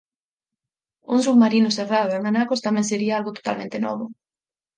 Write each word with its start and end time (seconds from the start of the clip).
Un 1.13 1.21
submarino 1.25 1.69
serrado 1.77 2.11
en 2.17 2.23
anacos 2.31 2.63
tamén 2.65 2.89
sería 2.91 3.13
algo 3.19 3.31
totalmente 3.37 3.77
novo. 3.85 4.05